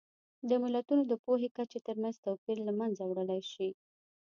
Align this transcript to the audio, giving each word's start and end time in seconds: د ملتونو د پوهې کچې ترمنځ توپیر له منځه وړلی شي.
د 0.49 0.51
ملتونو 0.63 1.03
د 1.07 1.13
پوهې 1.23 1.49
کچې 1.57 1.79
ترمنځ 1.87 2.15
توپیر 2.25 2.57
له 2.67 2.73
منځه 2.79 3.03
وړلی 3.05 3.41
شي. 3.51 3.69